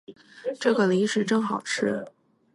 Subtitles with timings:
[0.59, 2.03] 这个零食真好吃